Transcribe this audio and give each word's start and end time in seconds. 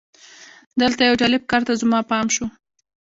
دلته 0.79 1.01
یو 1.03 1.15
جالب 1.21 1.41
کار 1.51 1.61
ته 1.67 1.73
زما 1.81 1.99
پام 2.09 2.27
شو. 2.35 2.45